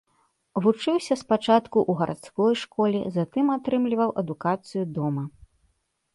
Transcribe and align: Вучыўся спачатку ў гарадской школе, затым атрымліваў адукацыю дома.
Вучыўся 0.65 1.17
спачатку 1.23 1.77
ў 1.89 1.99
гарадской 1.99 2.53
школе, 2.63 2.99
затым 3.19 3.45
атрымліваў 3.59 4.09
адукацыю 4.25 4.83
дома. 4.99 5.23